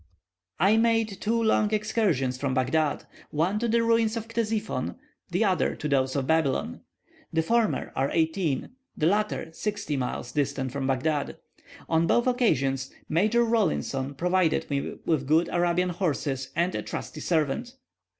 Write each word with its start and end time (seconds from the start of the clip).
I 0.59 0.77
made 0.77 1.21
two 1.21 1.43
long 1.43 1.71
excursions 1.71 2.35
from 2.35 2.55
Baghdad; 2.55 3.05
one 3.29 3.59
to 3.59 3.67
the 3.67 3.83
ruins 3.83 4.17
of 4.17 4.27
Ctesiphon, 4.27 4.95
the 5.29 5.43
other 5.45 5.75
to 5.75 5.87
those 5.87 6.15
of 6.15 6.25
Babylon. 6.25 6.81
The 7.31 7.43
former 7.43 7.91
are 7.95 8.09
eighteen, 8.11 8.71
the 8.97 9.05
latter 9.05 9.51
sixty 9.53 9.95
miles 9.95 10.31
distant 10.31 10.71
from 10.71 10.87
Baghdad. 10.87 11.37
On 11.87 12.07
both 12.07 12.25
occasions, 12.25 12.89
Major 13.07 13.43
Rawlinson 13.43 14.15
provided 14.15 14.67
me 14.71 14.95
with 15.05 15.27
good 15.27 15.47
Arabian 15.51 15.89
horses, 15.89 16.49
and 16.55 16.73
a 16.73 16.81
trusty 16.81 17.19
servant. 17.19 17.75